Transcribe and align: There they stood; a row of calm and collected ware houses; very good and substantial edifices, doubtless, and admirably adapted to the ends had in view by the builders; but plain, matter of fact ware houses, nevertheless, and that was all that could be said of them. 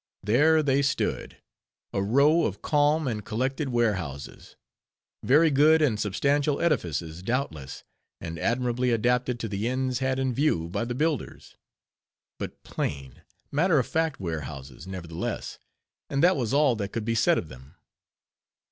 There 0.23 0.63
they 0.63 0.81
stood; 0.81 1.37
a 1.93 2.01
row 2.01 2.45
of 2.45 2.63
calm 2.63 3.07
and 3.07 3.23
collected 3.23 3.69
ware 3.69 3.97
houses; 3.97 4.55
very 5.21 5.51
good 5.51 5.79
and 5.79 5.99
substantial 5.99 6.59
edifices, 6.59 7.21
doubtless, 7.21 7.83
and 8.19 8.39
admirably 8.39 8.89
adapted 8.89 9.39
to 9.41 9.47
the 9.47 9.67
ends 9.67 9.99
had 9.99 10.17
in 10.17 10.33
view 10.33 10.69
by 10.69 10.85
the 10.85 10.95
builders; 10.95 11.55
but 12.39 12.63
plain, 12.63 13.21
matter 13.51 13.77
of 13.77 13.85
fact 13.85 14.19
ware 14.19 14.41
houses, 14.41 14.87
nevertheless, 14.87 15.59
and 16.09 16.23
that 16.23 16.35
was 16.35 16.51
all 16.51 16.75
that 16.77 16.91
could 16.91 17.05
be 17.05 17.13
said 17.13 17.37
of 17.37 17.49
them. 17.49 17.75